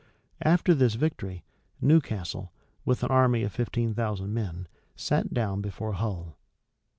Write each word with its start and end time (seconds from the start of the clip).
After 0.41 0.73
this 0.73 0.95
victory, 0.95 1.43
Newcastle, 1.79 2.51
with 2.85 3.03
an 3.03 3.11
army 3.11 3.43
of 3.43 3.51
fifteen 3.53 3.93
thousand 3.93 4.33
men, 4.33 4.67
sat 4.95 5.31
down 5.31 5.61
before 5.61 5.93
Hull. 5.93 6.39